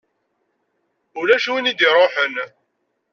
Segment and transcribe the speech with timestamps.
[1.19, 2.35] Ulac win i d-iṛuḥen.